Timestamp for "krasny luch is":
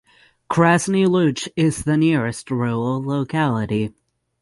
0.49-1.83